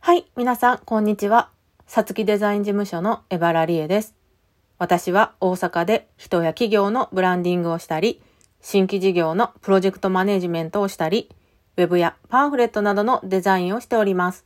[0.00, 1.50] はい、皆さん、こんにちは。
[1.86, 4.16] さつきデザイン事務所のエバラリエです。
[4.78, 8.20] 私は大阪で人や企業のブランディングをしたり、
[8.60, 11.30] 新規事業のプロジェクトマネジメントをしたり、
[11.76, 14.44] ウェブやパンフレットなどのデザインをしております。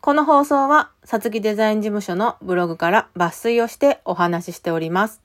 [0.00, 5.20] この放送は、さつきデザイン事務所のブログから抜粋をしてお話ししております。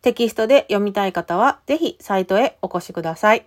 [0.00, 3.46] テキストで読みたい方は、ぜひサイトへお越しください。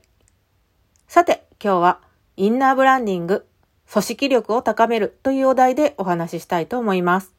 [1.08, 2.00] さて、今日は、
[2.36, 3.46] インナーブランディング、
[3.92, 7.34] 組織力を高めるというお題でお話ししたいと思います。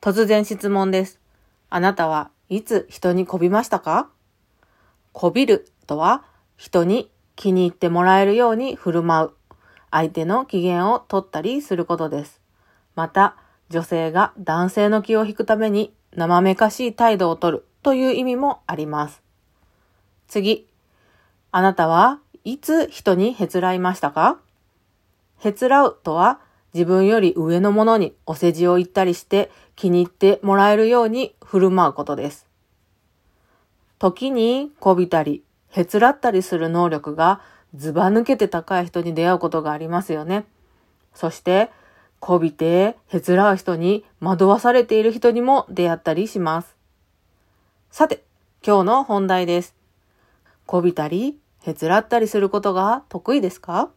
[0.00, 1.20] 突然質問です。
[1.68, 4.08] あなたはいつ人にこびましたか？
[5.12, 6.24] こびるとは
[6.56, 9.32] 人に気に入ってもらえるように振る舞う。
[9.90, 12.40] 相手の機嫌を取ったりすることです。
[12.94, 13.36] また、
[13.68, 19.22] 女性が男性の気を引くために生めかしい態度をとるという意味もあります。
[20.26, 20.66] 次。
[21.52, 24.38] あなたはいつ人にへつらいましたか？
[25.38, 26.40] へつらうとは
[26.74, 32.46] 自分より上の者にお世辞を言ったりして気に入ってもらえるように振る舞うことです。
[33.98, 37.40] 時にこびたり、へつらったりする能力が
[37.74, 40.44] ずば抜けて高い人に出会うことがありますよね。
[41.14, 41.70] そして、
[42.18, 46.74] こびて、へつらう人に惑わされている人にも出会ったりします。
[47.90, 48.24] さて、
[48.66, 49.76] 今日の本題です。
[50.64, 53.90] こびたり、へつらったりすることが得意ですか？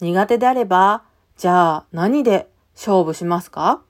[0.00, 1.02] 苦手であれば、
[1.36, 3.82] じゃあ何で勝負しますか？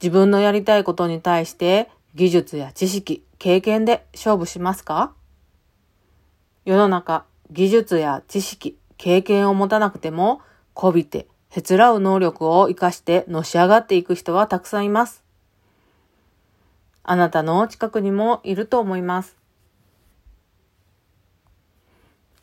[0.00, 5.12] 自分のやりたいことに対して技術や知識、経験で勝負しますか？
[6.64, 10.40] 世の中、技術や知識、経験を持たなくても、
[10.74, 15.22] こびて、へつらう能力を活かしてのし上がっていく人はたくさんいます。
[17.02, 19.36] あなたの近くにもいると思います。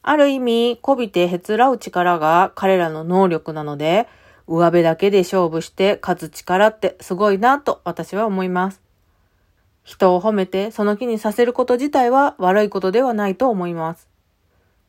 [0.02, 4.08] ある意味、こびてへつらう力が彼らの能力なので、
[4.48, 8.82] 上辺だけで勝負して勝つ力ってすごいなと私は思います。
[9.84, 14.08] 人を褒めてその気にさせること自体は悪いことではないと思います。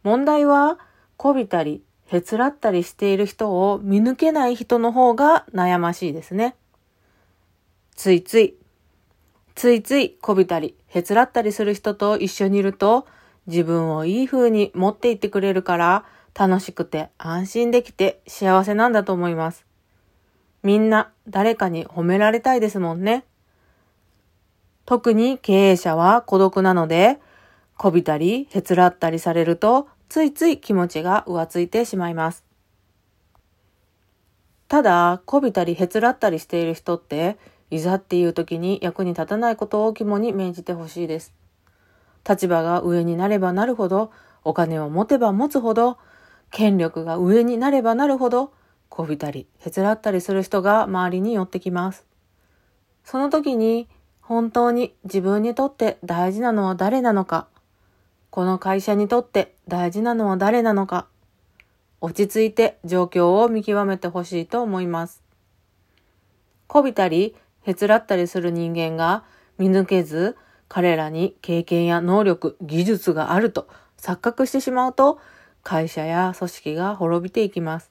[0.02, 0.78] 問題は、
[1.16, 6.54] こびたり、へつらったりしている人を見抜けない人の方が悩ましいですね。
[7.94, 8.56] ついつい、
[9.54, 13.06] ついついこびたり、へつらったりする人と一緒にいると、
[13.46, 19.64] 自分をいい風に持っていってくれるから楽しくて安心できて幸せなんだと思います。
[20.62, 23.24] みんな誰かに褒められたいですもんね。
[24.84, 27.18] 特に経営者は孤独なので、
[27.76, 32.44] こびたり、へつらったりされると、ついつい気持ちが浮ついてしまいます。
[34.68, 37.38] ただ、こびたりへつらったりしている人って、
[37.70, 41.34] いざっていう時に役に立たないことを肝に銘じてほしいです。
[42.28, 44.10] 立場が上になればなるほど、
[44.44, 45.98] お金を持てば持つほど、
[46.50, 48.52] 権力が上になればなるほど、
[48.88, 52.04] こびたり、へつらったりする人が周りに寄ってきます。
[53.04, 53.88] その時に、
[54.20, 57.46] 本当に自分にとって大事なのは誰なのか、
[58.36, 61.06] この会社にとって大事なのは誰なのか、
[62.02, 65.22] 落ち着いて状況を見極めてほしいと思います。
[66.66, 69.24] こびたり、へつらったりする人間が
[69.56, 70.36] 見抜けず、
[70.68, 75.18] 彼らに経験や能力、技術があると錯覚してしまうと、
[75.62, 77.90] 会社や組織が滅びていきます。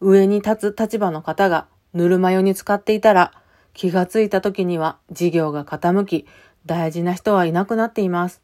[0.00, 3.32] 上に立つ立場の方がぬるま湯に使っていたら、
[3.72, 6.26] 気がついた時には事業が傾き、
[6.66, 8.43] 大事な人はいなくなっています。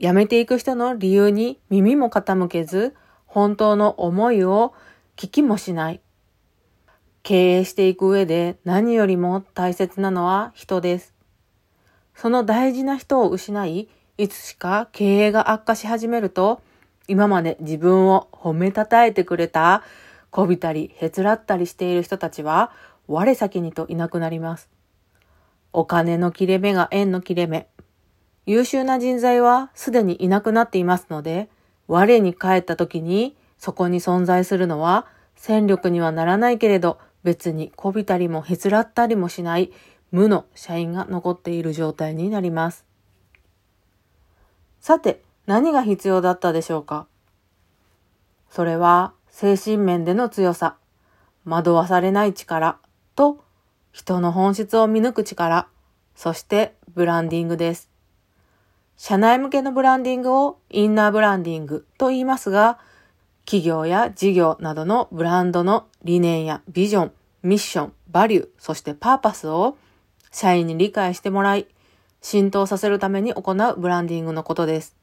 [0.00, 2.96] 辞めていく人の理由に耳も傾けず、
[3.26, 4.72] 本当の思いを
[5.16, 6.00] 聞きもしない。
[7.22, 11.14] 経営していく上で何よりも大切なのは人です。
[12.14, 16.62] その大事な人を失い、いつしか経営が悪化し始めると、
[17.06, 19.82] 今まで自分を褒めたたえてくれた、
[20.30, 22.72] こびたりへつらったりしている人たちは、
[23.06, 24.70] 我先にといなくなります。
[25.74, 27.68] お金の切れ目が縁の切れ目。
[28.46, 31.48] 優秀な人材はすでにいなくなっていますので、
[31.86, 39.72] 我に帰った時にそこに存在するのは戦力にはならないけれど別にこびたりもへつらったりもしない
[40.10, 42.84] 無の社員が残っている状態になります。
[44.80, 47.06] さて、何が必要だったでしょうか？
[48.48, 50.76] それは精神面での強さ、
[51.44, 52.78] 惑わされない力
[53.14, 53.44] と
[53.92, 55.68] 人の本質を見抜く力、
[56.14, 57.89] そしてブランディングです。
[59.02, 62.78] 社内向けのブランディングをインナーブランディングと言いますが、
[63.46, 67.12] 企業や事業などのブランドの理念やビジョン、
[67.42, 69.78] ミッション、バリュー、そしてパーパスを
[70.30, 71.66] 社員に理解してもらい、
[72.20, 74.94] 浸透させるために行うブランディングのことです。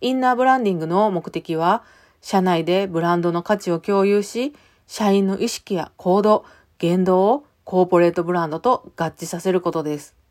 [0.00, 1.84] インナーブランディングの目的は、
[2.20, 4.56] 社内でブランドの価値を共有し、
[4.88, 6.44] 社員の意識や行動、
[6.78, 10.23] 言動をコーポレートブランドと合致させることです。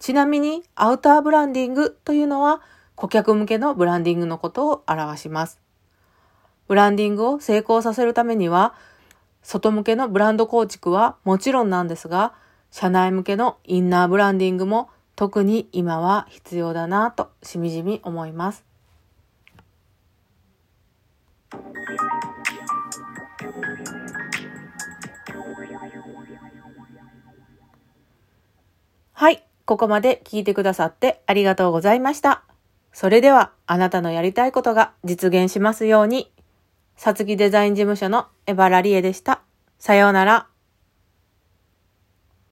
[0.00, 2.62] ちなみに、アウターブランディングというのは、
[2.96, 5.60] 顧客向けのブランディングのことを表します。
[6.68, 8.74] ブランディングを成功させるためには、
[9.42, 12.32] 外向けのブランド構築はもちろんなんですが、
[12.70, 18.69] 社内向けのインナーブランディングも特に今は必要だなとしみじみ思います。
[29.70, 32.42] ここまで聞いてくださってありがとうございました。
[32.92, 36.32] それでは、あなたのやりたいことが実現しますように。
[36.96, 39.42] さつきデザイン事務所のエバラリエでした。
[39.78, 40.49] さようなら。